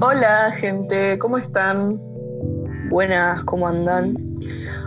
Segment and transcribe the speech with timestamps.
[0.00, 1.98] Hola gente, ¿cómo están?
[2.90, 4.14] Buenas, ¿cómo andan?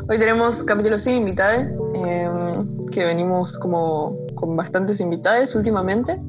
[0.07, 1.63] Hoy tenemos capítulo sin invitados,
[1.95, 6.21] em, que venimos como con bastantes invitados últimamente.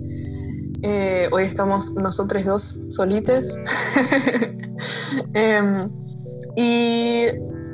[0.82, 3.60] Eh, hoy estamos nosotros dos solites.
[5.34, 5.90] Em,
[6.56, 7.26] y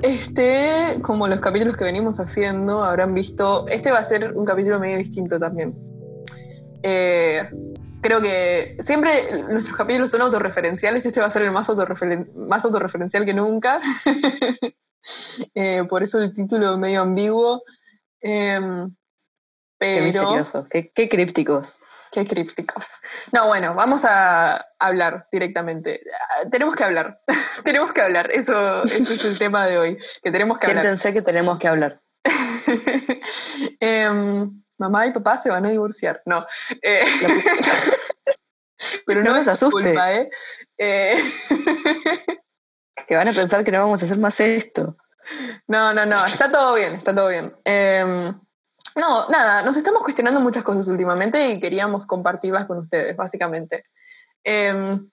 [0.02, 4.78] este, como los capítulos que venimos haciendo, habrán visto, este va a ser un capítulo
[4.78, 5.74] medio distinto también.
[6.82, 7.42] Eh,
[8.00, 9.10] creo que siempre
[9.48, 11.70] nuestros capítulos son autorreferenciales este va a ser el más,
[12.34, 13.80] más autorreferencial que nunca.
[15.56, 17.64] Eh, por eso el título medio ambiguo.
[18.20, 18.94] Em,
[19.76, 20.44] pero...
[20.70, 21.80] Qué, qué, crípticos.
[22.12, 22.98] Qué crípticos.
[23.32, 26.02] No, bueno, vamos a hablar directamente.
[26.50, 27.22] Tenemos que hablar.
[27.64, 28.30] tenemos que hablar.
[28.30, 29.98] Eso, es el tema de hoy.
[30.22, 30.84] Que tenemos que hablar.
[30.84, 31.98] Siéntense que tenemos que hablar.
[33.80, 36.22] Em, mamá y papá se van a divorciar.
[36.26, 36.46] No.
[36.82, 37.06] Eh,
[39.06, 39.82] pero no, es asuste.
[39.82, 40.28] culpa, ¿eh?
[40.76, 41.16] ¿eh?
[43.06, 44.98] que van a pensar que no vamos a hacer más esto.
[45.66, 47.54] No, no, no, está todo bien, está todo bien.
[48.96, 53.82] No, nada, nos estamos cuestionando muchas cosas últimamente y queríamos compartirlas con ustedes, básicamente.
[54.44, 55.10] Em,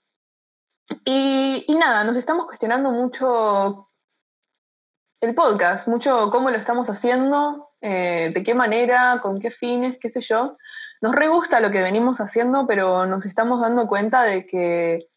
[1.05, 3.85] y, y, nada, nos estamos cuestionando mucho
[5.21, 10.09] el podcast, mucho cómo lo estamos haciendo, eh, de qué manera, con qué fines, qué
[10.09, 10.53] sé yo.
[11.01, 15.09] Nos re gusta lo que venimos haciendo, pero nos estamos dando cuenta de que,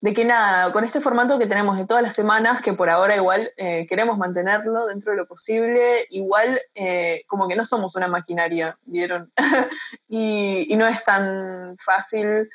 [0.00, 3.16] de que nada, con este formato que tenemos de todas las semanas, que por ahora
[3.16, 8.08] igual eh, queremos mantenerlo dentro de lo posible, igual eh, como que no somos una
[8.08, 9.30] maquinaria, ¿vieron?
[10.08, 12.48] y, y, no es tan fácil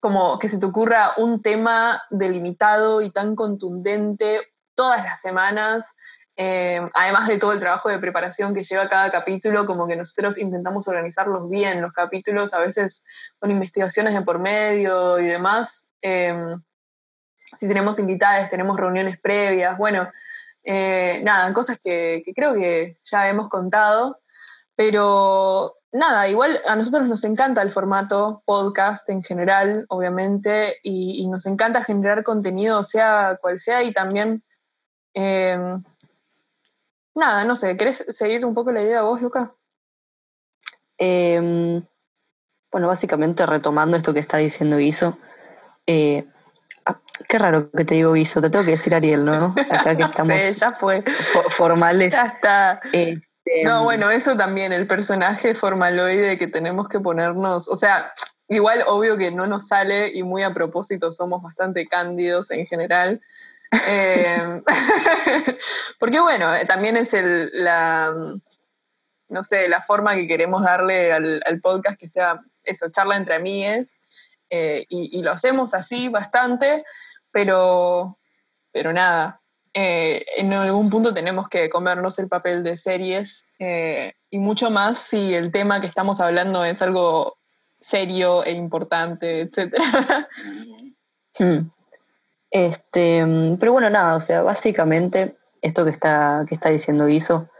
[0.00, 4.40] como que se te ocurra un tema delimitado y tan contundente
[4.74, 5.94] todas las semanas
[6.38, 10.36] eh, además de todo el trabajo de preparación que lleva cada capítulo, como que nosotros
[10.36, 13.06] intentamos organizarlos bien, los capítulos a veces
[13.38, 15.88] con investigaciones de por medio y demás.
[16.02, 16.36] Eh,
[17.54, 20.10] si tenemos invitadas, tenemos reuniones previas, bueno,
[20.62, 24.20] eh, nada, cosas que, creo que ya hemos contado,
[24.74, 31.28] pero nada, igual a nosotros nos encanta el formato podcast en general, obviamente, y, y
[31.28, 34.42] nos encanta generar contenido, sea cual sea, y también
[37.16, 39.52] nada, no sé, ¿querés seguir un poco la idea vos, Luca?
[40.98, 41.82] Em,
[42.70, 45.18] bueno, básicamente retomando esto que está diciendo Guiso,
[45.86, 46.24] eh,
[46.84, 49.54] ah, qué raro que te digo Guiso, te tengo que decir Ariel, ¿no?
[49.70, 51.02] Acá que estamos ya fue.
[51.02, 52.12] formales.
[52.12, 52.80] Ya está.
[52.92, 58.12] Este, no, bueno, eso también, el personaje formaloide que tenemos que ponernos, o sea,
[58.48, 63.20] igual obvio que no nos sale y muy a propósito somos bastante cándidos en general,
[63.72, 64.62] eh,
[65.98, 68.12] porque bueno, también es el, la,
[69.28, 73.98] no sé, la forma que queremos darle al, podcast que sea eso, charla entre amigues,
[74.50, 76.84] eh, y, lo hacemos así bastante,
[77.32, 78.16] pero,
[78.72, 79.40] pero nada,
[79.74, 83.44] eh, en algún punto tenemos que comernos el papel de series
[84.30, 87.36] y mucho más si el tema que estamos hablando es algo
[87.80, 89.74] serio e importante, etc.
[92.56, 93.22] Este,
[93.60, 97.50] pero bueno, nada, o sea, básicamente esto que está, que está diciendo Iso,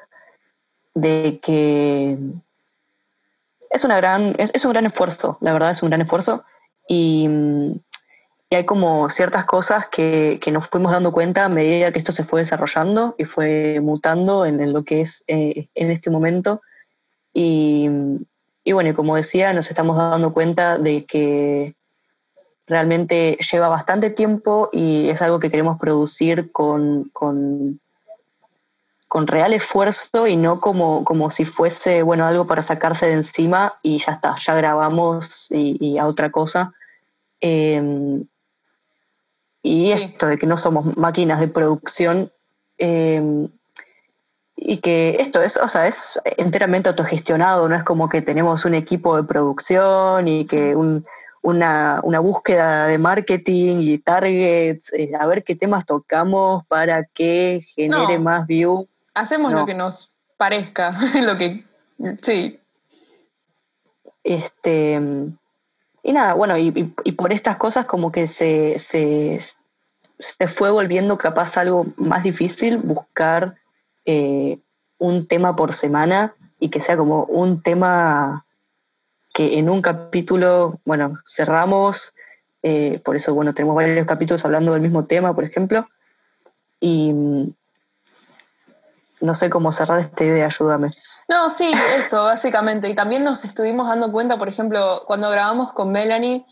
[0.94, 2.16] de que
[3.68, 6.44] es, una gran, es, un gran esfuerzo, la verdad es un gran esfuerzo,
[6.88, 7.28] y,
[8.50, 12.40] hay como ciertas cosas que, nos fuimos dando cuenta a medida que esto se fue
[12.40, 16.62] desarrollando y fue mutando en, lo que es eh, en este momento.
[17.34, 17.86] Y,
[18.64, 21.74] y bueno, como decía, nos estamos dando cuenta de que
[22.66, 27.78] realmente lleva bastante tiempo y es algo que queremos producir con, con,
[29.26, 33.96] real esfuerzo y no como, como si fuese bueno, algo para sacarse de encima y
[33.96, 36.74] ya está, ya grabamos y, a otra cosa.
[37.40, 38.24] Em,
[39.62, 42.30] y esto de que no somos máquinas de producción
[42.76, 43.48] em,
[44.54, 48.74] y que esto es, o sea, es enteramente autogestionado, no es como que tenemos un
[48.74, 51.06] equipo de producción y que un,
[51.46, 58.18] una, búsqueda de marketing y targets, eh, a ver qué temas tocamos para que genere
[58.18, 58.88] más view.
[59.14, 61.64] Hacemos lo que nos parezca, lo que.
[62.20, 62.58] Sí.
[64.24, 65.00] Este.
[66.02, 66.70] Y nada, bueno, y,
[67.12, 69.38] por estas cosas como que se, se,
[70.46, 73.56] fue volviendo capaz algo más difícil buscar
[74.04, 74.58] eh,
[74.98, 78.45] un tema por semana y que sea como un tema
[79.36, 82.14] que en un capítulo, bueno, cerramos,
[82.62, 85.86] eh, por eso, bueno, tenemos varios capítulos hablando del mismo tema, por ejemplo,
[86.80, 87.12] y,
[89.20, 90.94] no sé cómo cerrar esta idea, ayúdame.
[91.28, 92.88] No, sí, eso, básicamente.
[92.88, 96.46] Y también nos estuvimos dando cuenta, por ejemplo, cuando grabamos con Melanie,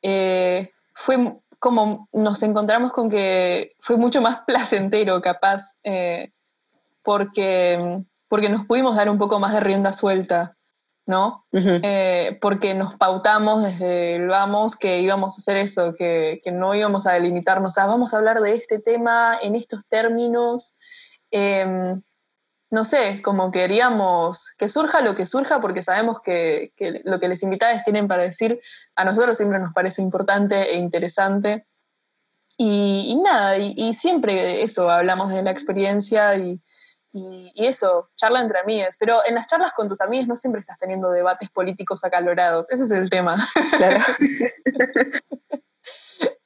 [0.00, 6.30] eh, fue como nos encontramos con que fue mucho más placentero, capaz, eh,
[7.02, 10.56] porque, porque nos pudimos dar un poco más de rienda suelta,
[11.10, 11.44] ¿no?
[11.52, 16.72] Eh, porque nos pautamos desde el vamos que íbamos a hacer eso, que, que no
[16.74, 20.76] íbamos a delimitarnos, a vamos a hablar de este tema en estos términos.
[21.32, 22.00] Em,
[22.70, 26.72] no sé, como queríamos que surja lo que surja, porque sabemos que,
[27.04, 28.60] lo que les invitados tienen para decir
[28.94, 31.66] a nosotros siempre nos parece importante e interesante.
[32.56, 36.60] Y, nada, y, siempre eso, hablamos de la experiencia y,
[37.56, 38.96] eso, charla entre amigas.
[38.98, 42.84] Pero en las charlas con tus amigas no siempre estás teniendo debates políticos acalorados, ese
[42.84, 43.36] es el tema.
[43.76, 43.98] Claro.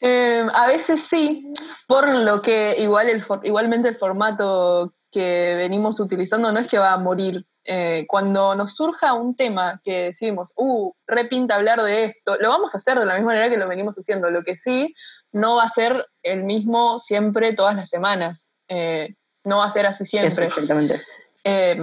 [0.07, 1.51] Em, a veces sí,
[1.89, 6.93] por lo que igual el, igualmente el formato que venimos utilizando no es que va
[6.93, 7.43] a morir.
[7.67, 12.75] Eh, cuando nos surja un tema que decimos, uh, repinta hablar de esto, lo vamos
[12.75, 14.31] a hacer de la misma manera que lo venimos haciendo.
[14.31, 14.93] Lo que sí,
[15.33, 18.53] no va a ser el mismo siempre todas las semanas.
[18.69, 19.15] Eh,
[19.45, 20.47] no va a ser así siempre.
[20.47, 21.01] exactamente.
[21.45, 21.79] Eh,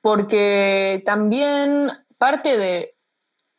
[0.00, 2.94] porque también parte de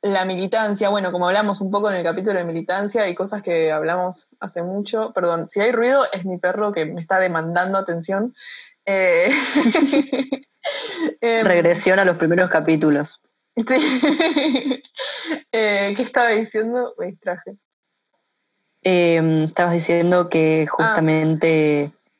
[0.02, 3.72] la militancia, bueno, como hablamos un poco en el capítulo de militancia, hay cosas que
[3.72, 5.12] hablamos hace mucho.
[5.14, 8.36] Perdón, si hay ruido es mi perro que me está demandando atención.
[8.86, 9.28] Eh,
[11.22, 13.20] em, Regresión a los primeros capítulos.
[13.56, 14.82] Sí.
[15.52, 16.94] Eh, ¿Qué estaba diciendo?
[16.98, 17.58] Me distraje.
[18.84, 20.94] Em, estabas diciendo que ah.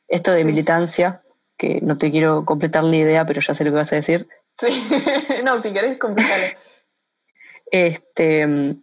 [0.08, 1.20] Esto de militancia,
[1.56, 4.28] que no te quiero completar la idea, pero ya sé lo que vas a decir.
[4.58, 4.66] Sí,
[5.44, 6.58] no, si querés completarlo.
[7.70, 8.76] Este,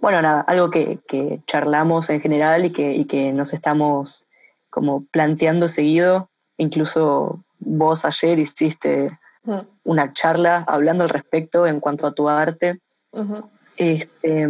[0.00, 0.98] bueno, nada, algo que,
[1.46, 4.26] charlamos en general y que, que, nos estamos
[4.70, 6.30] como planteando seguido.
[6.56, 9.10] Incluso vos ayer hiciste
[9.84, 12.80] una charla hablando al respecto en cuanto a tu arte.
[13.76, 14.48] este,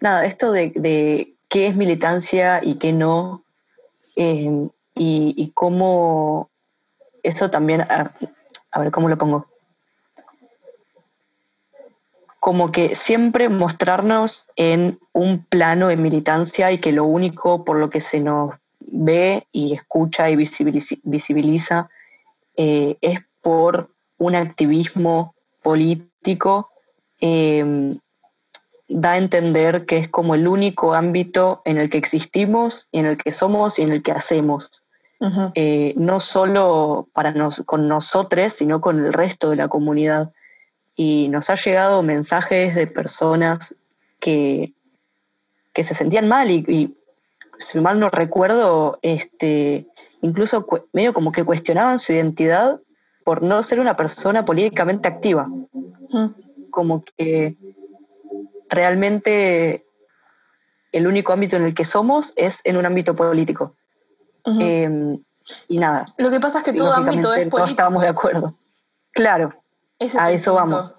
[0.00, 3.42] nada, esto de, qué es militancia y qué no,
[4.16, 6.48] eh, y, cómo
[7.22, 9.46] eso también, a ver cómo lo pongo
[12.46, 17.90] como que siempre mostrarnos en un plano de militancia y que lo único por lo
[17.90, 21.90] que se nos ve y escucha y visibiliza,
[22.56, 23.88] eh, es por
[24.18, 26.70] un activismo político,
[27.20, 27.98] em,
[28.86, 33.06] da a entender que es como el único ámbito en el que existimos y en
[33.06, 34.85] el que somos y en el que hacemos.
[35.54, 37.32] Eh, no solo para
[37.64, 40.30] con nosotros, sino con el resto de la comunidad
[40.94, 43.74] y nos ha llegado mensajes de personas
[44.20, 44.72] que,
[45.72, 46.96] que se sentían mal y,
[47.58, 49.86] si mal no recuerdo, este,
[50.20, 52.80] incluso medio como que cuestionaban su identidad
[53.24, 55.48] por no ser una persona políticamente activa.
[56.70, 57.54] Como que
[58.68, 59.84] realmente
[60.92, 63.74] el único ámbito en el que somos es en un ámbito político.
[64.46, 65.18] Em,
[65.68, 66.06] y nada.
[66.18, 67.58] Lo que pasa es que todo ámbito es político.
[67.58, 68.54] No estábamos de acuerdo.
[69.12, 69.52] Claro,
[70.18, 70.94] a eso vamos.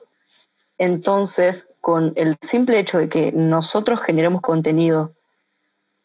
[0.77, 5.11] Entonces, con el simple hecho de que nosotros generemos contenido,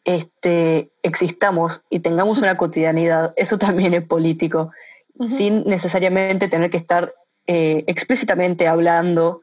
[0.05, 4.71] este, existamos y tengamos una cotidianidad, eso también es político,
[5.19, 7.13] sin necesariamente tener que estar
[7.47, 9.41] eh, explícitamente hablando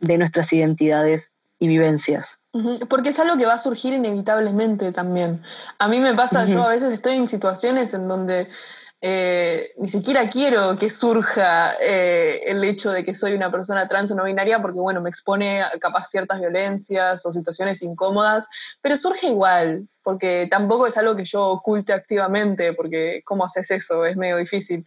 [0.00, 1.32] de nuestras identidades
[1.62, 2.40] y vivencias.
[2.88, 5.40] Porque es algo que va a surgir inevitablemente también.
[5.78, 8.48] A mí me pasa, yo a veces estoy en situaciones en donde
[9.00, 14.10] eh, ni siquiera quiero que surja eh, el hecho de que soy una persona trans
[14.10, 18.48] o no binaria porque, bueno, me expone a capaz ciertas violencias o situaciones incómodas,
[18.80, 24.04] pero surge igual, porque tampoco es algo que yo oculte activamente, porque ¿cómo haces eso?
[24.04, 24.84] Es medio difícil.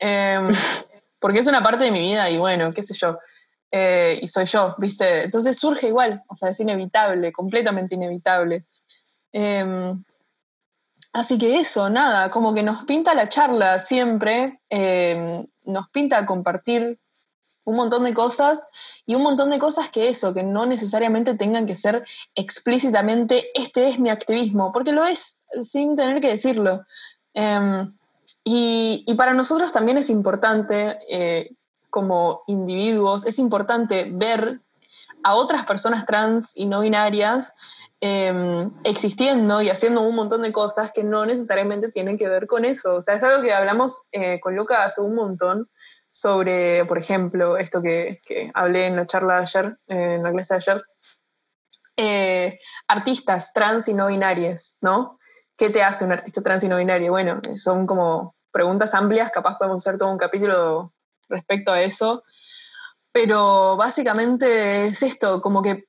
[0.00, 0.48] Em,
[1.20, 3.16] porque es una parte de mi vida y, bueno, qué sé yo.
[3.70, 5.24] Eh, y soy yo, ¿viste?
[5.24, 8.64] Entonces surge igual, o sea, es inevitable, completamente inevitable.
[9.32, 10.02] Em,
[11.16, 16.98] Así que eso, nada, como que nos pinta la charla siempre, em, nos pinta compartir
[17.64, 18.68] un montón de cosas
[19.06, 22.04] y un montón de cosas que eso, que no necesariamente tengan que ser
[22.34, 26.84] explícitamente, este es mi activismo, porque lo es sin tener que decirlo.
[27.32, 27.90] Em,
[28.44, 31.50] y, para nosotros también es importante, eh,
[31.96, 34.60] como individuos, es importante ver
[35.22, 37.54] a otras personas trans y no binarias
[38.00, 42.66] Em, existiendo y haciendo un montón de cosas que no necesariamente tienen que ver con
[42.66, 42.96] eso.
[42.96, 45.70] O sea, es algo que hablamos eh, con Luca hace un montón
[46.10, 50.54] sobre, por ejemplo, esto que, que hablé en la charla de ayer, en la clase
[50.54, 50.84] de ayer,
[51.96, 55.18] eh, artistas trans y no binarias, ¿no?
[55.56, 57.10] ¿Qué te hace un artista trans y no binario?
[57.10, 60.92] Bueno, son como preguntas amplias, capaz podemos hacer todo un capítulo
[61.28, 62.22] respecto a eso.
[63.12, 65.86] Pero básicamente es esto, como que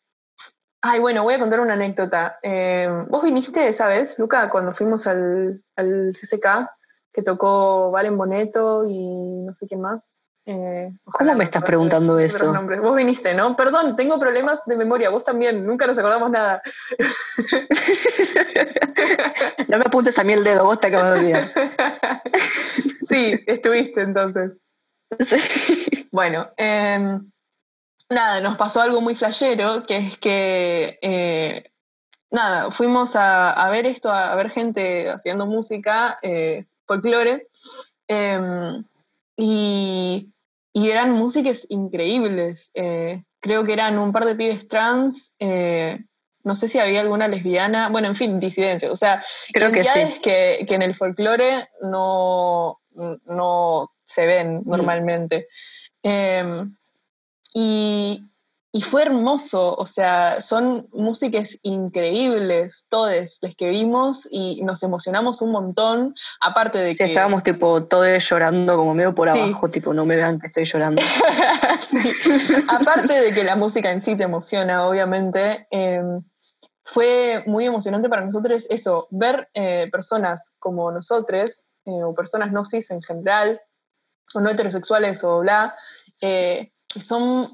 [0.82, 2.38] Ay, bueno, voy a contar una anécdota.
[2.41, 6.70] Eh, vos viniste, ¿sabes, Luca, cuando fuimos al, al, CCK,
[7.12, 10.17] que tocó Valen Boneto y no sé qué más?
[10.46, 12.53] Eh, ¿Cómo me estás preguntando eso?
[12.82, 13.56] Vos viniste, ¿no?
[13.58, 16.62] Perdón, tengo problemas de memoria, vos también, nunca nos acordamos nada.
[19.67, 21.50] no me apuntes a mí el dedo, vos te acabas de olvidar.
[23.10, 24.51] sí, estuviste entonces.
[25.19, 25.35] Sí.
[26.11, 27.19] Bueno, eh,
[28.09, 31.63] nada, nos pasó algo muy flashero, que es que, eh,
[32.31, 37.47] nada, fuimos a, ver esto, a, ver gente haciendo música, eh, folclore,
[38.07, 38.83] em,
[39.35, 40.33] y,
[40.73, 42.71] eran músicas increíbles.
[42.73, 45.35] Eh, creo que eran un par de pibes trans,
[46.43, 49.21] no sé si había alguna lesbiana, bueno, en fin, disidencia, o sea,
[49.51, 50.21] creo que, sí.
[50.23, 52.79] que, que en el folclore no,
[53.25, 55.47] no se ven normalmente.
[56.03, 56.75] Em,
[57.53, 58.23] y,
[58.91, 65.51] fue hermoso, o sea, son músicas increíbles, todos los que vimos y nos emocionamos un
[65.51, 67.05] montón, aparte de que...
[67.05, 71.01] estábamos tipo todos llorando como medio por abajo, tipo, no me vean que estoy llorando.
[72.69, 76.21] Aparte de que la música en sí te emociona, obviamente, em,
[76.88, 82.63] fue muy emocionante para nosotros eso, ver eh, personas como nosotros, eh, o personas no
[82.63, 83.60] cis en general,
[84.34, 85.75] o no heterosexuales o bla,
[86.22, 87.50] eh, que son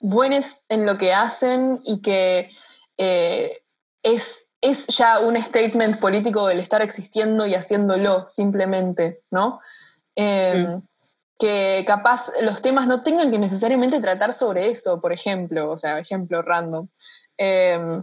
[0.00, 2.50] buenos en lo que hacen y que
[2.96, 9.60] es, es ya un statement político el estar existiendo y haciéndolo simplemente, ¿no?
[10.16, 10.80] Em,
[11.38, 15.98] que capaz los temas no tengan que necesariamente tratar sobre eso, por ejemplo, o sea,
[15.98, 16.88] ejemplo random.
[17.36, 18.02] Em,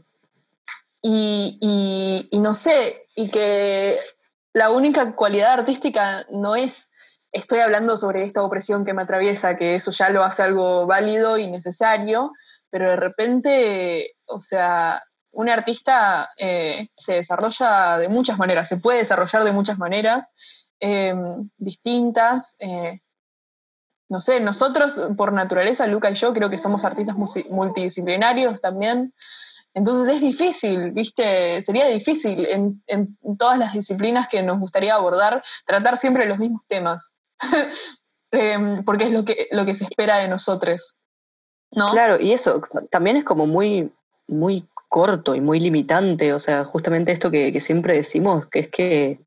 [1.08, 3.96] y, no sé, y que
[4.54, 6.92] la única cualidad artística no es
[7.32, 11.38] estoy hablando sobre esta opresión que me atraviesa, que eso ya lo hace algo válido
[11.38, 12.32] y necesario,
[12.70, 19.00] pero de repente, o sea, un artista eh, se desarrolla de muchas maneras, se puede
[19.00, 20.32] desarrollar de muchas maneras
[20.80, 22.56] em, distintas.
[22.60, 23.02] Eh,
[24.08, 27.18] no sé, nosotros por naturaleza, Luca y yo, creo que somos artistas
[27.50, 29.14] multidisciplinarios también.
[29.76, 31.62] Entonces es difícil, ¿viste?
[31.62, 37.14] Sería difícil en, todas las disciplinas que nos gustaría abordar tratar siempre los mismos temas.
[38.32, 40.98] Em, porque es lo que, lo que se espera de nosotros.
[41.72, 41.90] ¿no?
[41.92, 43.94] Claro, y eso también es como muy,
[44.28, 49.20] muy corto y muy limitante, o sea, justamente esto que, siempre decimos, que es que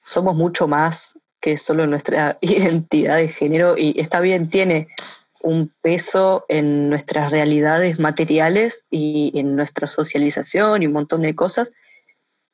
[0.00, 4.88] somos mucho más que solo nuestra identidad de género y está bien, tiene
[5.42, 11.72] un peso en nuestras realidades materiales y en nuestra socialización y un montón de cosas,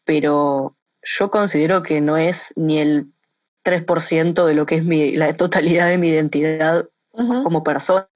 [0.05, 3.07] pero yo considero que no es ni el
[3.65, 6.87] 3% de lo que es mi, la totalidad de mi identidad
[7.43, 8.09] como persona.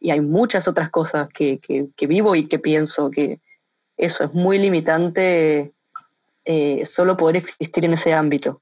[0.00, 3.40] Y hay muchas otras cosas que, que, vivo y que pienso que
[3.96, 5.72] eso es muy limitante
[6.44, 8.60] eh, solo poder existir en ese ámbito.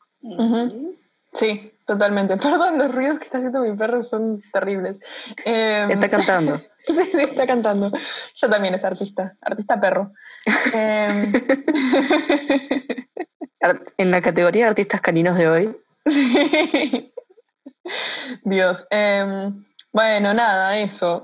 [1.33, 2.37] Sí, totalmente.
[2.37, 5.01] Perdón, los ruidos que está haciendo mi perro son terribles.
[5.45, 6.57] Em, está cantando.
[6.87, 7.91] sí, sí, está cantando.
[8.35, 10.13] Yo también es artista, artista perro.
[10.73, 11.33] Em,
[13.99, 15.77] en la categoría de artistas caninos de hoy,
[18.45, 18.87] Dios.
[18.91, 19.65] Em,
[19.95, 21.23] bueno, nada, eso.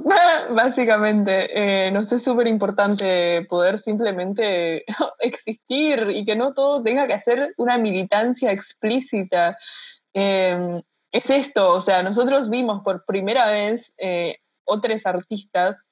[0.51, 4.85] Básicamente, eh, nos es súper importante poder simplemente
[5.19, 9.59] existir y que no todo tenga que hacer una militancia explícita.
[10.13, 10.81] Em,
[11.13, 15.87] es esto, o sea, nosotros vimos por primera vez eh, otros artistas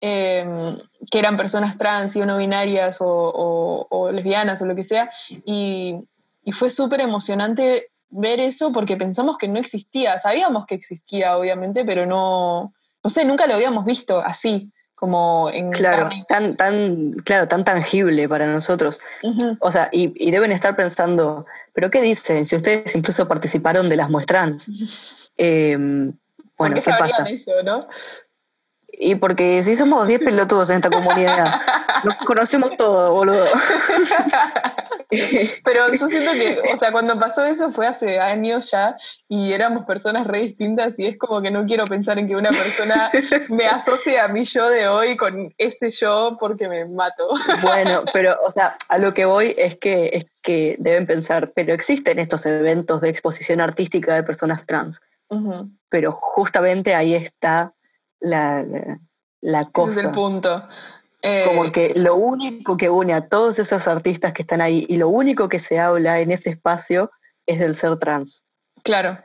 [0.00, 0.76] em,
[1.10, 5.10] que eran personas trans y no binarias o, lesbianas o lo que sea,
[5.44, 6.08] y,
[6.44, 10.18] y fue súper emocionante ver eso porque pensamos que no existía.
[10.18, 15.72] Sabíamos que existía, obviamente, pero no, no sé, nunca lo habíamos visto así, como en
[15.72, 19.00] claro, tan, tan, claro, tan tangible para nosotros.
[19.60, 22.44] O sea, y, deben estar pensando, ¿pero qué dicen?
[22.44, 24.68] Si ustedes incluso participaron de las muestras.
[25.38, 25.76] Eh,
[26.58, 27.24] bueno, ¿qué, pasa?
[27.24, 27.80] Eso, no?
[28.92, 31.60] Y porque si somos 10 pelotudos en esta comunidad,
[32.04, 33.44] nos conocemos todos, boludo.
[35.64, 38.96] Pero yo siento que, o sea, cuando pasó eso fue hace años ya
[39.28, 42.50] y éramos personas re distintas y es como que no quiero pensar en que una
[42.50, 43.10] persona
[43.48, 47.28] me asocie a mi yo de hoy con ese yo porque me mato.
[47.62, 52.18] Bueno, pero, o sea, a lo que voy es que, que deben pensar, pero existen
[52.18, 55.00] estos eventos de exposición artística de personas trans.
[55.88, 57.72] Pero justamente ahí está
[58.20, 58.66] la,
[59.40, 59.92] la, cosa.
[59.92, 60.62] Ese es el punto.
[61.46, 64.96] Como eh, que lo único que une a todos esos artistas que están ahí y
[64.96, 67.10] lo único que se habla en ese espacio
[67.46, 68.44] es del ser trans.
[68.82, 69.18] Claro.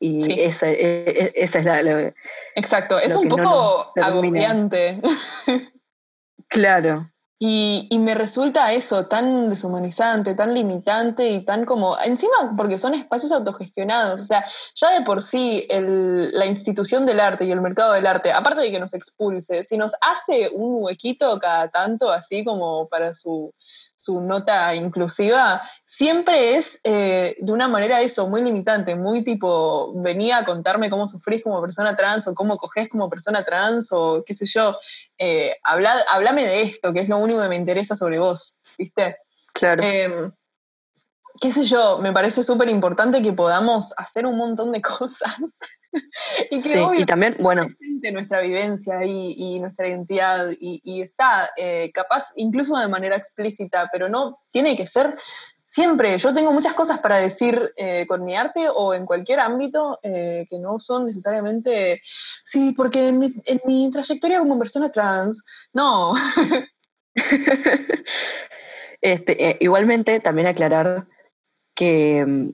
[0.00, 2.12] Y esa, e, e, esa, es la,
[2.56, 5.00] Exacto, es un poco agobiante.
[6.48, 7.06] claro.
[7.42, 13.32] Y, me resulta eso tan deshumanizante, tan limitante y tan como, encima porque son espacios
[13.32, 14.44] autogestionados, o sea,
[14.74, 18.70] ya de por sí la institución del arte y el mercado del arte, aparte de
[18.70, 23.54] que nos expulse, si nos hace un huequito cada tanto, así como para su,
[24.00, 30.38] su nota inclusiva, siempre es eh, de una manera eso, muy limitante, muy tipo, venía
[30.38, 34.32] a contarme cómo sufrís como persona trans o cómo cogés como persona trans o qué
[34.32, 34.74] sé yo,
[35.18, 39.18] eh, hablame de esto, que es lo único que me interesa sobre vos, ¿viste?
[39.52, 39.82] Claro.
[39.84, 40.32] Em,
[41.38, 45.36] qué sé yo, me parece súper importante que podamos hacer un montón de cosas
[46.50, 47.66] y que sí, y también, bueno.
[48.12, 54.08] nuestra vivencia y, y nuestra identidad y, está eh, capaz incluso de manera explícita, pero
[54.08, 55.14] no tiene que ser
[55.64, 56.18] siempre.
[56.18, 60.44] Yo tengo muchas cosas para decir eh, con mi arte o en cualquier ámbito eh,
[60.48, 66.12] que no son necesariamente, sí, porque en mi, en mi trayectoria como persona trans, no.
[69.00, 71.06] este, igualmente, también aclarar
[71.74, 72.50] que mm,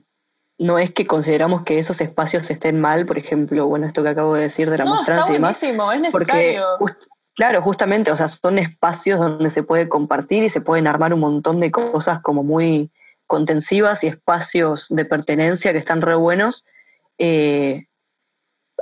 [0.59, 4.33] no es que consideramos que esos espacios estén mal, por ejemplo, bueno, esto que acabo
[4.33, 5.61] de decir de la no, está y demás.
[5.61, 6.65] es necesario.
[7.35, 11.19] claro, justamente, o sea, son espacios donde se puede compartir y se pueden armar un
[11.19, 12.89] montón de cosas como muy
[13.27, 16.65] contensivas y espacios de pertenencia que están re buenos.
[17.19, 17.85] Eh,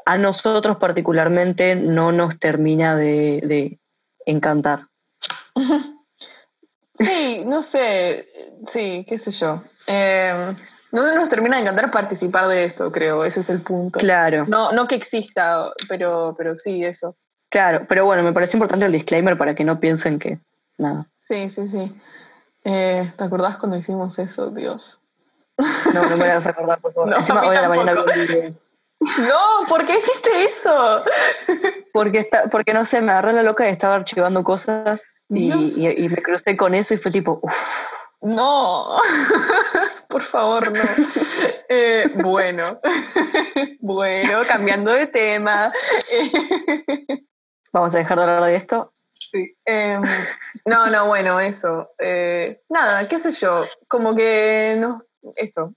[0.05, 3.79] a nosotros particularmente no nos termina de,
[4.25, 4.87] encantar.
[6.97, 8.25] Sí, no sé,
[8.67, 9.61] sí, qué sé yo.
[9.85, 10.55] Eh,
[11.03, 13.99] no nos termina de encantar participar de eso, creo, ese es el punto.
[13.99, 14.45] Claro.
[14.47, 17.15] No, no que exista, pero, pero sí, eso.
[17.49, 20.39] Claro, pero bueno, me parece importante el disclaimer para que no piensen que
[20.77, 21.05] nada.
[21.19, 21.93] Sí, sí, sí.
[22.63, 24.99] Eh, ¿Te acordás cuando hicimos eso, Dios?
[25.93, 27.13] No, no me vas a acordar, por favor.
[27.17, 27.93] Encima hoy a la mañana
[29.01, 31.03] No, ¿por qué hiciste eso?
[31.93, 36.09] Porque, está, porque no sé, me agarré la loca y estaba archivando cosas y, y,
[36.09, 38.87] me crucé con eso y fue tipo, uff no,
[40.09, 40.83] por favor, no.
[41.69, 42.81] Eh, bueno,
[43.81, 45.71] bueno, cambiando de tema.
[47.71, 48.91] Vamos a dejar de hablar de esto.
[49.13, 49.55] Sí.
[49.63, 50.01] Em,
[50.65, 51.91] no, no, bueno, eso.
[51.99, 55.03] Eh, nada, qué sé yo, como que no,
[55.35, 55.75] eso.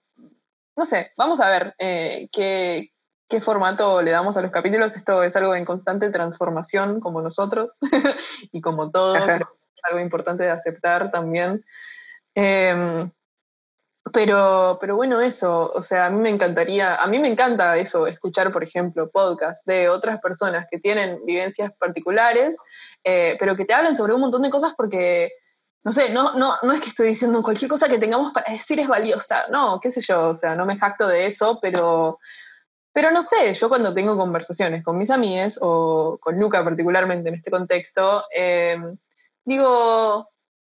[0.74, 2.94] No sé, vamos a ver eh, qué,
[3.28, 4.96] qué formato le damos a los capítulos.
[4.96, 7.78] Esto es algo en constante transformación, como nosotros
[8.52, 9.16] y como todo.
[9.16, 11.62] Algo importante de aceptar también.
[12.40, 13.10] Em,
[14.12, 18.06] pero, pero bueno, eso, o sea, a mí me encantaría, a mí me encanta eso,
[18.06, 22.56] escuchar, por ejemplo, podcasts de otras personas que tienen vivencias particulares,
[23.02, 25.30] eh, pero que te hablan sobre un montón de cosas porque,
[25.82, 28.78] no sé, no, no, no es que estoy diciendo cualquier cosa que tengamos para decir
[28.78, 32.20] es valiosa, no, qué sé yo, o sea, no me jacto de eso, pero,
[32.92, 37.34] pero no sé, yo cuando tengo conversaciones con mis amigas o con Luca particularmente en
[37.34, 38.96] este contexto, em,
[39.44, 40.28] digo,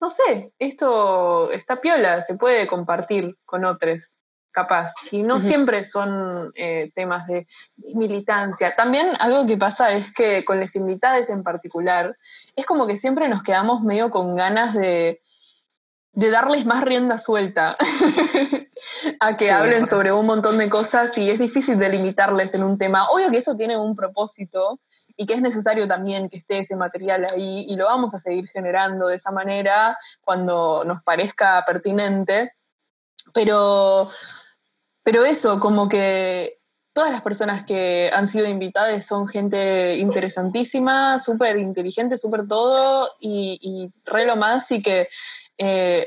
[0.00, 4.92] no sé, esto está piola, se puede compartir con otros, capaz.
[5.10, 7.46] Y no siempre son eh, temas de
[7.94, 8.74] militancia.
[8.74, 12.16] También algo que pasa es que con las invitadas en particular,
[12.56, 15.20] es como que siempre nos quedamos medio con ganas de,
[16.12, 17.76] de darles más rienda suelta
[19.20, 23.08] a que hablen sobre un montón de cosas y es difícil delimitarles en un tema.
[23.10, 24.80] Obvio que eso tiene un propósito
[25.16, 28.48] y que es necesario también que esté ese material ahí y lo vamos a seguir
[28.48, 32.52] generando de esa manera cuando nos parezca pertinente.
[33.32, 34.08] Pero,
[35.04, 36.58] pero eso, como que
[36.92, 43.58] todas las personas que han sido invitadas son gente interesantísima, súper inteligente, súper todo y,
[43.62, 45.08] y, re lo más y que
[45.58, 46.06] eh,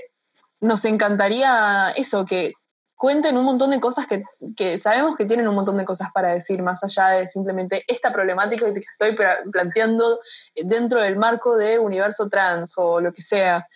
[0.61, 2.53] nos encantaría eso, que
[2.95, 6.61] cuenten un montón de cosas que, sabemos que tienen un montón de cosas para decir,
[6.61, 9.15] más allá de simplemente esta problemática que estoy
[9.51, 10.19] planteando
[10.55, 13.67] dentro del marco de universo trans o lo que sea.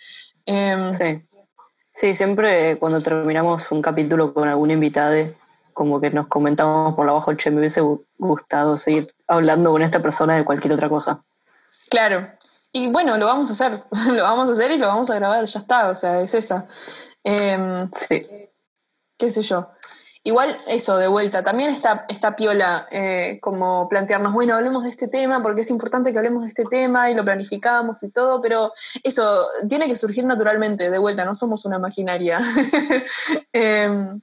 [0.46, 1.22] Em, sí.
[1.92, 5.28] sí, siempre cuando terminamos un capítulo con algún invitado,
[5.74, 7.82] como que nos comentamos por abajo, che, me hubiese
[8.18, 11.22] gustado seguir hablando con esta persona de cualquier otra cosa.
[11.90, 12.28] Claro,
[12.72, 13.84] y bueno, lo vamos a hacer,
[14.16, 16.66] lo vamos a hacer y lo vamos a grabar, ya está, o sea, es esa.
[17.24, 18.47] Em, sí
[19.18, 19.70] qué sé yo.
[20.24, 25.08] Igual eso, de vuelta, también está, está piola eh, como plantearnos, bueno, hablemos de este
[25.08, 28.74] tema porque es importante que hablemos de este tema y lo planificamos y todo, pero
[29.04, 32.40] eso tiene que surgir naturalmente, de vuelta, no somos una maquinaria.
[33.54, 34.20] Em,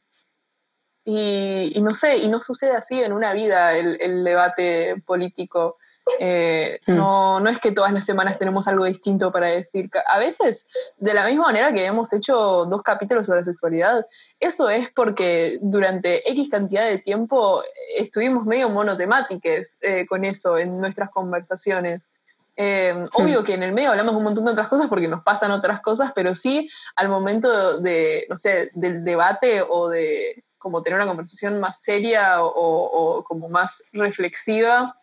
[1.07, 5.77] y, no sé, y no sucede así en una vida el, debate político.
[6.21, 6.97] Eh, mm.
[6.97, 9.91] no, no es que todas las semanas tenemos algo distinto para decir.
[10.07, 10.67] A veces,
[10.99, 14.05] de la misma manera que hemos hecho dos capítulos sobre sexualidad,
[14.39, 17.63] eso es porque durante X cantidad de tiempo
[17.97, 22.09] estuvimos medio monotemáticos eh, con eso en nuestras conversaciones.
[22.57, 25.51] Eh, obvio que en el medio hablamos un montón de otras cosas porque nos pasan
[25.51, 30.99] otras cosas, pero sí al momento de, no sé, del debate o de como tener
[30.99, 34.97] una conversación más seria o, como más reflexiva,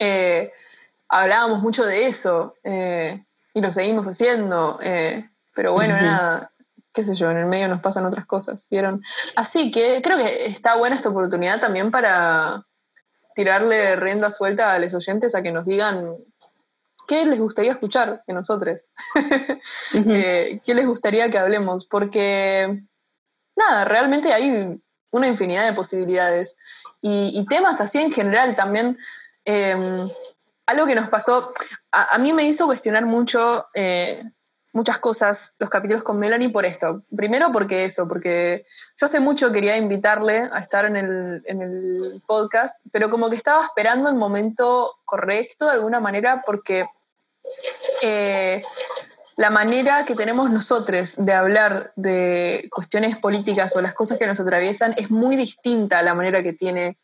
[0.00, 0.52] eh,
[1.08, 3.22] hablábamos mucho de eso eh,
[3.54, 4.78] y lo seguimos haciendo.
[4.82, 6.50] Eh, pero bueno, nada,
[6.92, 9.02] qué sé yo, en el medio nos pasan otras cosas, ¿vieron?
[9.36, 12.64] Así que creo que está buena esta oportunidad también para
[13.34, 16.04] tirarle rienda suelta a los oyentes a que nos digan
[17.06, 18.90] qué les gustaría escuchar de nosotros,
[19.92, 22.82] qué les gustaría que hablemos, porque
[23.56, 24.80] nada, realmente hay
[25.12, 26.56] una infinidad de posibilidades.
[27.00, 28.98] Y, temas así en general también.
[29.50, 30.08] Em,
[30.66, 31.52] algo que nos pasó,
[31.90, 34.22] a, mí me hizo cuestionar mucho eh,
[34.72, 37.02] muchas cosas los capítulos con Melanie por esto.
[37.16, 38.64] Primero porque eso, porque
[38.96, 43.34] yo hace mucho quería invitarle a estar en el, en el podcast, pero como que
[43.34, 46.86] estaba esperando el momento correcto de alguna manera porque
[48.02, 48.62] eh,
[49.36, 54.38] la manera que tenemos nosotros de hablar de cuestiones políticas o las cosas que nos
[54.38, 56.96] atraviesan es muy distinta a la manera que tiene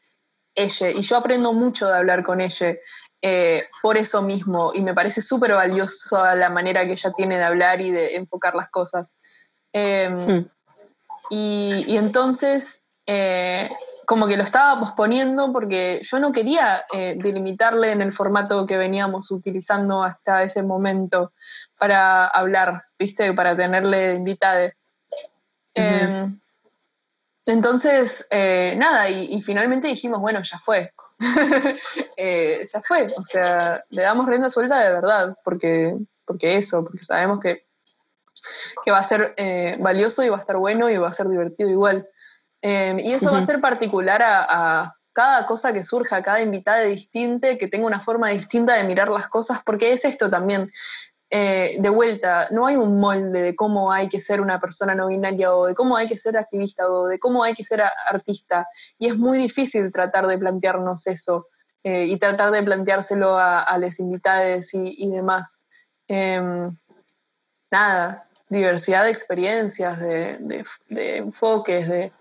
[0.57, 0.91] ella.
[0.91, 2.75] Y yo aprendo mucho de hablar con ella
[3.23, 4.73] eh, por eso mismo.
[4.75, 8.55] Y me parece súper valioso la manera que ella tiene de hablar y de enfocar
[8.55, 9.15] las cosas.
[9.73, 10.49] Em, hmm.
[11.31, 13.69] y, entonces, eh,
[14.07, 18.77] como que lo estaba posponiendo porque yo no quería eh, delimitarle en el formato que
[18.77, 21.33] veníamos utilizando hasta ese momento
[21.79, 23.33] para hablar, ¿viste?
[23.35, 24.73] Para tenerle invitada.
[27.47, 30.93] Entonces, eh, nada, y, finalmente dijimos, bueno, ya fue.
[32.19, 37.05] Eh, ya fue, o sea, le damos rienda suelta de verdad, porque, porque eso, porque
[37.05, 37.63] sabemos que,
[38.83, 39.35] que va a ser
[39.79, 42.09] valioso y va a estar bueno y va a ser divertido igual.
[42.63, 46.81] Em, y eso va a ser particular a, cada cosa que surja, a cada invitada
[46.81, 50.71] distinta, que tenga una forma distinta de mirar las cosas, porque es esto también.
[51.29, 55.09] Eh, de vuelta, no hay un molde de cómo hay que ser una persona no
[55.09, 58.67] binaria o de cómo hay que ser activista o de cómo hay que ser artista.
[58.99, 61.47] Y es muy difícil tratar de plantearnos eso
[61.83, 65.59] eh, y tratar de planteárselo a, las invitadas y, demás.
[66.09, 66.77] Em,
[67.71, 72.13] nada, diversidad de experiencias, de enfoques, de,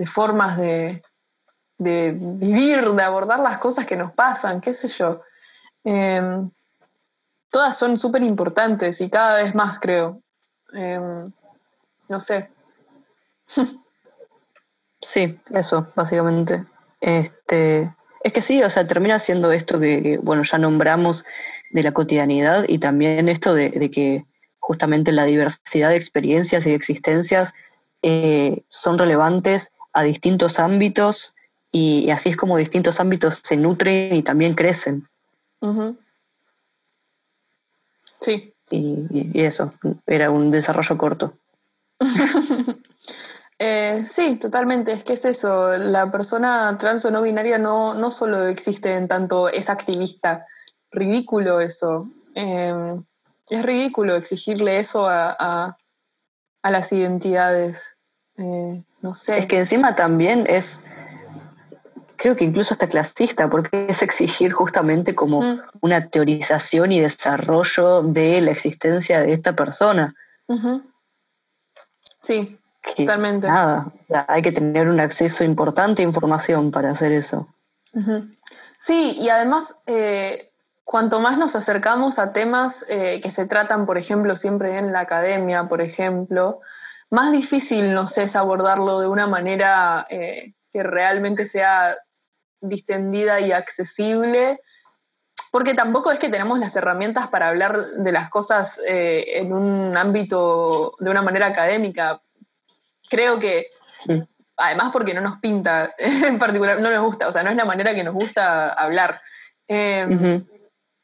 [0.00, 1.02] de formas de,
[1.78, 5.20] vivir, de abordar las cosas que nos pasan, qué sé yo.
[7.50, 10.20] Todas son súper importantes y cada vez más, creo.
[10.72, 11.30] Em,
[12.08, 12.48] no sé.
[15.00, 16.64] sí, eso, básicamente.
[17.00, 21.24] Este, es que sí, o sea, termina siendo esto que, bueno, ya nombramos
[21.70, 24.24] de la cotidianidad y también esto de, de que
[24.58, 27.54] justamente la diversidad de experiencias y de existencias
[28.02, 31.34] eh, son relevantes a distintos ámbitos
[31.72, 35.06] y, así es como distintos ámbitos se nutren y también crecen.
[38.20, 38.52] Sí.
[38.70, 39.72] Y, eso,
[40.06, 41.32] era un desarrollo corto.
[43.62, 44.90] Eh, sí, totalmente.
[44.90, 45.76] Es que es eso.
[45.76, 50.46] La persona trans o no binaria no, no solo existe en tanto es activista.
[50.90, 52.08] Ridículo eso.
[52.34, 53.04] Em,
[53.50, 55.76] es ridículo exigirle eso a,
[56.62, 57.96] a las identidades.
[58.36, 59.38] Eh, no sé.
[59.38, 60.82] Es que encima también es,
[62.20, 65.60] creo que incluso hasta clasista, porque es exigir justamente como mm.
[65.80, 70.14] una teorización y desarrollo de la existencia de esta persona.
[72.20, 72.58] Sí,
[72.94, 73.46] totalmente.
[73.46, 73.90] Nada,
[74.28, 77.48] hay que tener un acceso importante a información para hacer eso.
[78.78, 80.50] Sí, y además, eh,
[80.84, 85.00] cuanto más nos acercamos a temas eh, que se tratan, por ejemplo, siempre en la
[85.00, 86.60] academia, por ejemplo,
[87.08, 91.96] más difícil nos es abordarlo de una manera eh, que realmente sea
[92.60, 94.60] distendida y accesible,
[95.50, 99.96] porque tampoco es que tenemos las herramientas para hablar de las cosas eh, en un
[99.96, 102.20] ámbito de una manera académica.
[103.08, 103.70] Creo que,
[104.56, 107.64] además porque no nos pinta en particular, no nos gusta, o sea, no es la
[107.64, 109.20] manera que nos gusta hablar.
[109.66, 110.44] Em,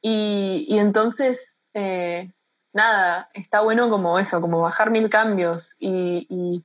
[0.01, 2.29] y, y, entonces, eh,
[2.77, 6.64] nada, está bueno como eso, como bajar mil cambios y,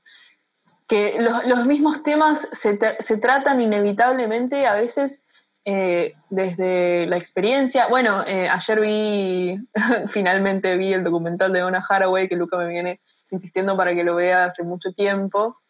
[0.92, 2.76] que los, mismos temas se,
[3.18, 5.24] tratan inevitablemente a veces
[5.64, 7.88] eh, desde la experiencia.
[7.88, 9.58] Bueno, eh, ayer vi,
[10.10, 13.00] finalmente vi el documental de Ona Haraway que Luca me viene
[13.30, 15.56] insistiendo para que lo vea hace mucho tiempo.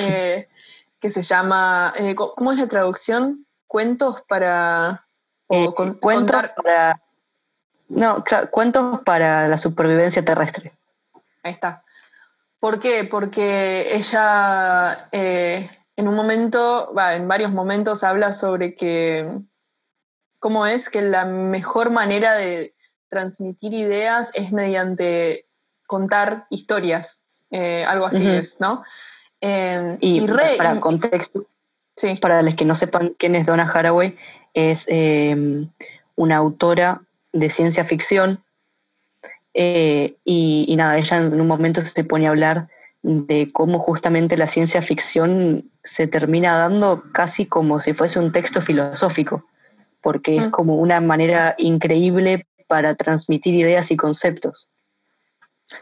[0.00, 0.48] Eh,
[1.00, 3.46] que se llama, ¿cómo es la traducción?
[3.68, 5.06] Cuentos para...
[5.48, 5.68] Eh,
[6.00, 7.00] cuentos para...
[7.88, 10.72] No, cuentos para la supervivencia terrestre.
[11.44, 11.84] Ahí está.
[12.60, 13.04] ¿Por qué?
[13.04, 19.26] Porque ella eh, en un momento, en varios momentos habla sobre que
[20.38, 22.74] cómo es que la mejor manera de
[23.08, 25.44] transmitir ideas es mediante
[25.86, 28.82] contar historias, eh, algo así es, ¿no?
[29.40, 31.46] Em, y, para contexto,
[31.94, 32.16] sí.
[32.16, 34.16] para los que no sepan quién es Donna Haraway,
[34.54, 34.86] es
[36.16, 38.42] una autora de ciencia ficción
[39.58, 42.68] eh, y, nada, ella en un momento se pone a hablar
[43.02, 48.60] de cómo justamente la ciencia ficción se termina dando casi como si fuese un texto
[48.60, 49.46] filosófico,
[50.02, 50.50] porque es mm.
[50.50, 54.68] como una manera increíble para transmitir ideas y conceptos.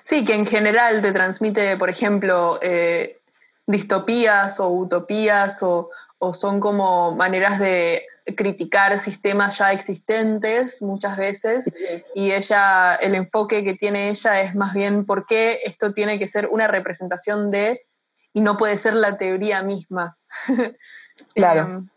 [0.05, 3.19] Sí, que en general te transmite, por ejemplo, eh,
[3.67, 5.91] distopías o utopías o,
[6.33, 8.03] son como maneras de
[8.37, 11.71] criticar sistemas ya existentes muchas veces
[12.15, 16.27] y ella, el enfoque que tiene ella es más bien por qué esto tiene que
[16.27, 17.83] ser una representación de
[18.33, 20.17] y no puede ser la teoría misma.
[21.33, 21.63] Claro.
[21.63, 21.89] Em,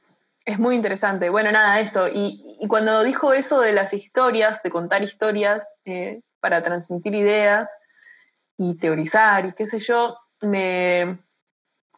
[0.46, 1.30] es muy interesante.
[1.30, 2.08] Bueno, nada, eso.
[2.08, 7.70] Y, cuando dijo eso de las historias, de contar historias eh, para transmitir ideas
[8.58, 11.18] y teorizar y qué sé yo, me,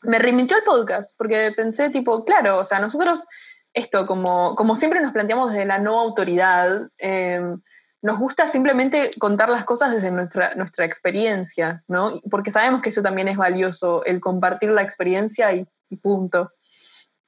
[0.02, 3.26] me remitió al podcast, porque pensé tipo, claro, o sea, nosotros
[3.73, 7.62] esto, como, como siempre nos planteamos desde la no autoridad, em,
[8.01, 12.13] nos gusta simplemente contar las cosas desde nuestra, nuestra experiencia, ¿no?
[12.32, 15.65] Porque sabemos que eso también es valioso, el compartir la experiencia y
[16.01, 16.51] punto.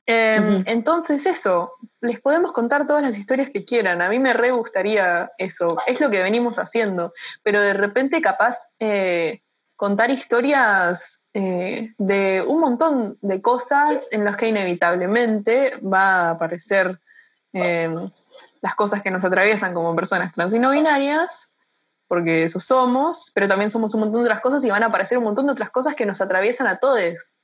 [0.06, 4.02] Em, entonces eso, les podemos contar todas las historias que quieran.
[4.02, 5.78] A mí me re gustaría eso.
[5.88, 7.14] Es lo que venimos haciendo.
[7.44, 9.42] Pero de repente capaz eh,
[9.82, 17.00] contar historias eh, de un montón de cosas en las que inevitablemente va a aparecer
[17.52, 18.08] em,
[18.62, 21.54] las cosas que nos atraviesan como personas trans y no binarias,
[22.08, 25.18] porque eso somos, pero también somos un montón de otras cosas y van a aparecer
[25.18, 27.38] un montón de otras cosas que nos atraviesan a todos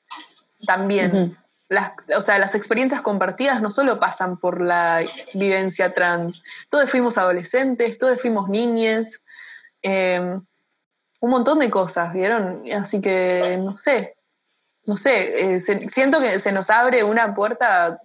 [0.68, 1.36] también.
[1.70, 5.02] Las, o sea, las experiencias compartidas no solo pasan por la
[5.34, 9.24] vivencia trans, todos fuimos adolescentes, todos fuimos niñes,
[9.82, 10.40] em,
[11.20, 12.64] un montón de cosas, ¿vieron?
[12.72, 14.16] Así que no sé,
[14.88, 18.00] no sé, eh, siento que se nos abre una puerta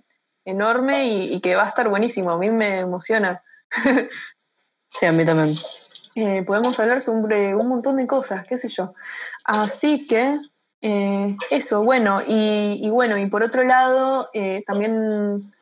[0.44, 3.40] enorme y, que va a estar buenísimo, a mí me emociona.
[4.92, 5.56] sí, a mí también.
[6.16, 8.92] Eh, podemos hablar sobre un montón de cosas, qué sé yo.
[9.44, 10.40] Así que
[10.82, 14.28] eh, eso, bueno, y, bueno, y por otro lado,
[14.66, 15.52] también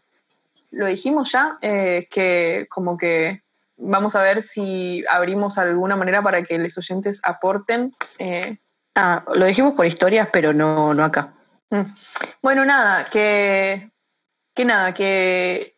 [0.70, 3.42] lo dijimos ya, que como que
[3.80, 7.94] vamos a ver si abrimos alguna manera para que los oyentes aporten.
[8.94, 11.32] ah, lo dijimos por historias, pero no, no acá.
[11.70, 11.82] Mm.
[12.42, 13.90] Bueno, nada, que,
[14.54, 15.74] que nada, que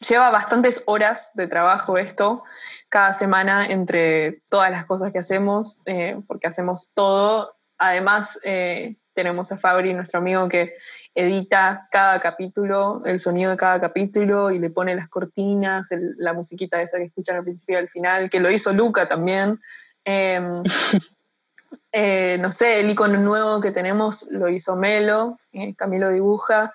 [0.00, 2.42] lleva bastantes horas de trabajo esto
[2.88, 5.82] cada semana entre todas las cosas que hacemos,
[6.26, 10.74] porque hacemos todo Además, eh, tenemos a Fabri, nuestro amigo, que
[11.14, 16.80] edita cada capítulo, el sonido de cada capítulo y le pone las cortinas, la musiquita
[16.80, 19.60] esa que escuchan al principio y al final, que lo hizo Luca también.
[20.04, 20.62] Em,
[21.92, 26.72] eh, no sé, el icono nuevo que tenemos lo hizo Melo, eh, Camilo dibuja.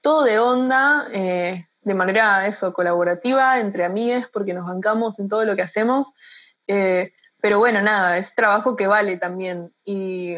[0.00, 5.56] Todo de onda, de manera eso, colaborativa, entre amigues, porque nos bancamos en todo lo
[5.56, 6.12] que hacemos.
[7.40, 9.72] Pero bueno, nada, es trabajo que vale también.
[9.84, 10.36] Y,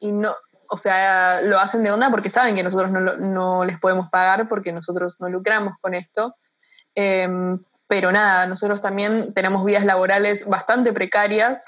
[0.00, 0.34] no,
[0.68, 4.72] o sea, lo hacen de onda porque saben que nosotros no, les podemos pagar porque
[4.72, 6.34] nosotros no lucramos con esto.
[6.94, 11.64] Em, pero nada, nosotros también tenemos vidas laborales bastante precarias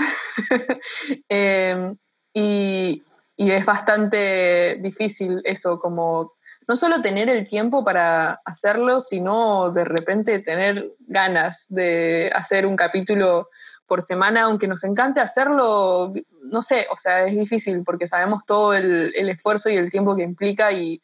[1.28, 1.96] em,
[2.34, 3.02] y,
[3.36, 6.32] es bastante difícil eso, como
[6.68, 12.76] no solo tener el tiempo para hacerlo, sino de repente tener ganas de hacer un
[12.76, 13.48] capítulo
[13.86, 16.12] por semana, aunque nos encante hacerlo,
[16.50, 20.22] no sé, o sea, es difícil porque sabemos todo el, esfuerzo y el tiempo que
[20.22, 21.00] implica y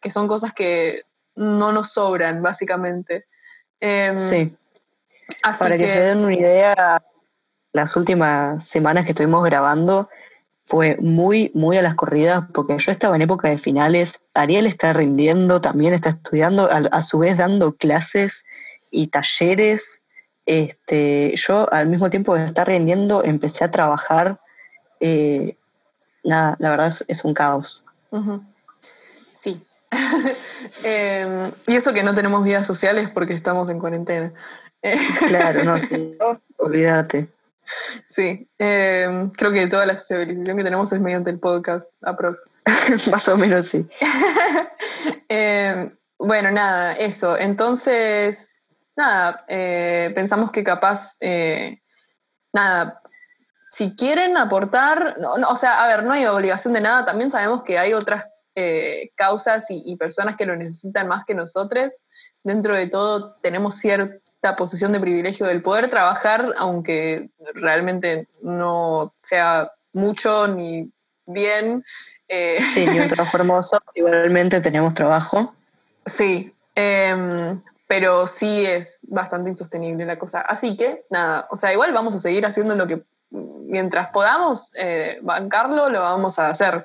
[0.00, 1.00] que son cosas que
[1.36, 3.24] no nos sobran, básicamente.
[3.80, 4.56] Em, sí.
[5.58, 7.02] Para que, se den una idea,
[7.72, 10.08] las últimas semanas que estuvimos grabando
[10.66, 14.92] fue muy, muy a las corridas, porque yo estaba en época de finales, Ariel está
[14.92, 18.44] rindiendo, también está estudiando, a su vez dando clases
[18.90, 20.02] y talleres
[20.50, 24.40] este, yo al mismo tiempo de estar rindiendo empecé a trabajar.
[25.00, 25.56] Eh,
[26.24, 27.84] nada, la verdad es, un caos.
[29.32, 29.62] Sí.
[30.84, 34.32] Em, y eso que no tenemos vidas sociales porque estamos en cuarentena.
[35.28, 36.16] claro, no, sí.
[36.58, 37.28] olvídate.
[38.06, 42.48] Sí, em, creo que toda la sociabilización que tenemos es mediante el podcast, aprox.
[43.10, 43.88] Más o menos sí.
[45.28, 47.38] Em, bueno, nada, eso.
[47.38, 48.60] Entonces,
[48.96, 51.80] nada, eh, pensamos que capaz, eh,
[52.52, 52.99] nada,
[53.70, 55.16] si quieren aportar,
[55.48, 59.10] o sea, a ver, no hay obligación de nada, también sabemos que hay otras eh,
[59.14, 62.00] causas y, personas que lo necesitan más que nosotros.
[62.42, 69.70] Dentro de todo tenemos cierta posición de privilegio del poder trabajar, aunque realmente no sea
[69.92, 70.92] mucho ni
[71.26, 71.84] bien.
[72.28, 75.54] Sí, ni un trabajo hermoso, igualmente tenemos trabajo.
[76.06, 80.40] Sí, em, pero sí es bastante insostenible la cosa.
[80.40, 85.18] Así que, nada, o sea, igual vamos a seguir haciendo lo que mientras podamos eh,
[85.22, 86.84] bancarlo, lo vamos a hacer.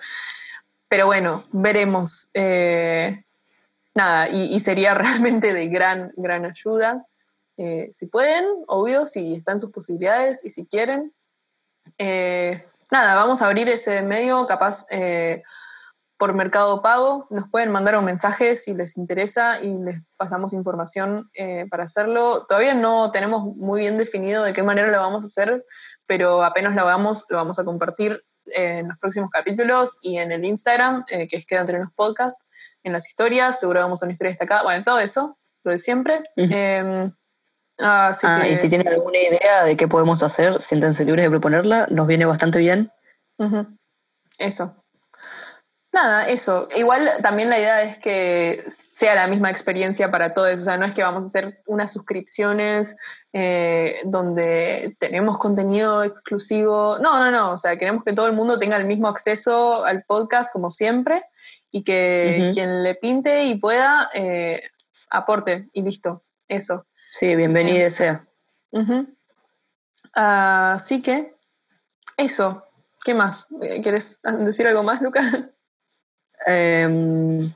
[0.88, 2.30] Pero bueno, veremos.
[2.34, 3.22] Eh,
[3.94, 7.06] nada, y, sería realmente de gran, gran ayuda.
[7.58, 11.12] Eh, si pueden, obvio, si están sus posibilidades y si quieren.
[12.92, 14.86] nada, vamos a abrir ese medio, capaz
[16.18, 17.28] por Mercado Pago.
[17.30, 22.46] Nos pueden mandar un mensaje si les interesa y les pasamos información eh, para hacerlo.
[22.48, 25.62] Todavía no tenemos muy bien definido de qué manera lo vamos a hacer,
[26.08, 30.32] pero apenas lo hagamos, lo vamos a compartir eh, en los próximos capítulos y en
[30.32, 32.46] el Instagram, eh, que es Queda entre los podcasts,
[32.84, 36.22] en las historias, seguro vamos a una historia destacada, bueno, todo eso, lo de siempre.
[36.36, 37.12] Em,
[37.80, 38.12] ah,
[38.50, 42.26] y si tienen alguna idea de qué podemos hacer, siéntense libres de proponerla, nos viene
[42.26, 42.92] bastante bien.
[44.38, 44.76] Eso
[45.96, 46.68] nada, eso.
[46.76, 50.60] Igual también la idea es que sea la misma experiencia para todos.
[50.60, 52.98] O sea, no es que vamos a hacer unas suscripciones
[53.34, 57.00] eh, donde tenemos contenido exclusivo.
[57.00, 57.54] No, no, no.
[57.54, 61.24] O sea, queremos que todo el mundo tenga el mismo acceso al podcast como siempre
[61.72, 64.62] y que quien le pinte y pueda eh,
[65.10, 66.22] aporte y listo.
[66.48, 66.86] Eso.
[67.12, 68.24] Sí, bienvenido sea.
[70.14, 71.34] Así que,
[72.18, 72.64] eso.
[73.04, 73.48] ¿Qué más?
[73.82, 75.26] ¿Quieres decir algo más, Lucas?
[76.46, 77.52] Em,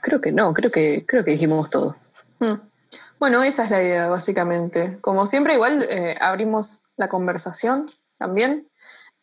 [0.00, 1.96] creo que no, creo que, creo que dijimos todo.
[2.38, 2.60] Hmm.
[3.18, 4.98] Bueno, esa es la idea, básicamente.
[5.00, 8.68] Como siempre, igual eh, abrimos la conversación también.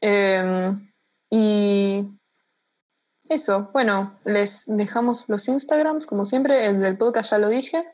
[0.02, 0.89] Em,
[1.30, 2.08] y
[3.28, 7.86] eso, bueno, les dejamos los Instagrams, como siempre, el del podcast ya lo dije.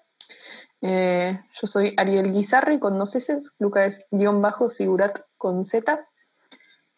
[0.81, 6.05] Eh, yo soy Ariel Guizarri con dos S, Luca es guion bajo, Sigurat con Z.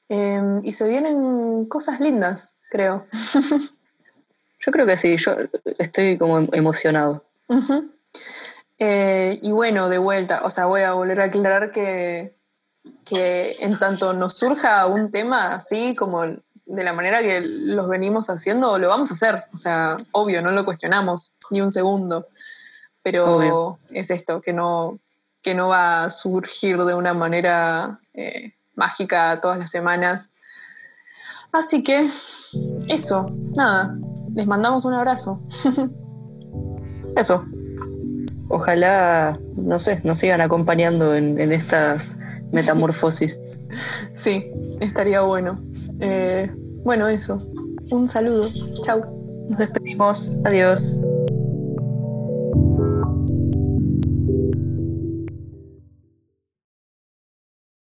[0.09, 3.05] Em, y se vienen cosas lindas, creo.
[4.67, 5.33] Yo creo que sí, yo
[5.79, 7.23] estoy como emocionado.
[8.77, 12.33] Eh, y bueno, de vuelta, o sea, voy a volver a aclarar que,
[13.05, 18.29] que en tanto nos surja un tema así como de la manera que los venimos
[18.29, 19.41] haciendo, lo vamos a hacer.
[19.53, 22.27] O sea, obvio, no lo cuestionamos ni un segundo.
[23.03, 24.99] Pero es esto, que no,
[25.41, 30.31] que no va a surgir de una manera eh, mágica todas las semanas.
[31.53, 32.05] Así que,
[32.89, 33.95] eso, nada,
[34.37, 35.41] les mandamos un abrazo.
[37.17, 37.43] Eso.
[38.49, 42.17] Ojalá, no sé, nos sigan acompañando en, estas
[42.53, 43.59] metamorfosis.
[44.13, 44.45] sí,
[44.79, 45.59] estaría bueno.
[45.99, 46.49] Eh,
[46.85, 47.41] bueno, eso.
[47.91, 48.49] Un saludo.
[48.83, 49.01] Chau.
[49.49, 50.31] Nos despedimos.
[50.45, 51.01] Adiós.